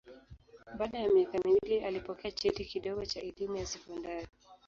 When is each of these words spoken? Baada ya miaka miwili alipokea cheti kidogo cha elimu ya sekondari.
Baada 0.77 0.99
ya 0.99 1.09
miaka 1.09 1.39
miwili 1.45 1.79
alipokea 1.85 2.31
cheti 2.31 2.65
kidogo 2.65 3.05
cha 3.05 3.21
elimu 3.21 3.55
ya 3.55 3.65
sekondari. 3.65 4.27